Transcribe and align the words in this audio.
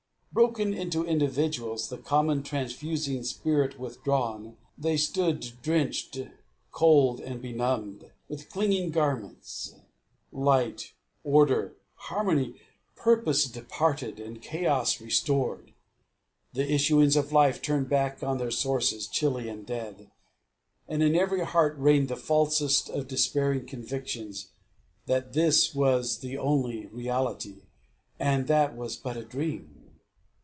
Broken 0.33 0.73
into 0.73 1.05
individuals, 1.05 1.89
the 1.89 1.97
common 1.97 2.41
transfusing 2.41 3.25
spirit 3.25 3.77
withdrawn, 3.77 4.55
they 4.77 4.95
stood 4.95 5.41
drenched, 5.61 6.19
cold, 6.71 7.19
and 7.19 7.41
benumbed, 7.41 8.09
with 8.29 8.49
clinging 8.49 8.91
garments; 8.91 9.75
light, 10.31 10.93
order, 11.25 11.75
harmony, 11.95 12.55
purpose 12.95 13.43
departed, 13.43 14.21
and 14.21 14.41
chaos 14.41 15.01
restored; 15.01 15.73
the 16.53 16.63
issuings 16.63 17.17
of 17.17 17.33
life 17.33 17.61
turned 17.61 17.89
back 17.89 18.23
on 18.23 18.37
their 18.37 18.51
sources, 18.51 19.07
chilly 19.09 19.49
and 19.49 19.65
dead. 19.65 20.11
And 20.87 21.03
in 21.03 21.13
every 21.13 21.43
heart 21.45 21.75
reigned 21.77 22.07
the 22.07 22.15
falsest 22.15 22.89
of 22.89 23.05
despairing 23.09 23.65
convictions, 23.65 24.47
that 25.07 25.33
this 25.33 25.75
was 25.75 26.19
the 26.19 26.37
only 26.37 26.85
reality, 26.85 27.63
and 28.17 28.47
that 28.47 28.77
was 28.77 28.95
but 28.95 29.17
a 29.17 29.25
dream. 29.25 29.77